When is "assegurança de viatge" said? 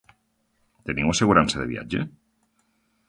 1.13-2.03